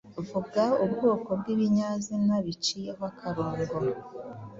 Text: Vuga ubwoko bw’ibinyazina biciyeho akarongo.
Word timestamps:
Vuga 0.29 0.63
ubwoko 0.85 1.29
bw’ibinyazina 1.39 2.35
biciyeho 2.45 3.01
akarongo. 3.11 3.65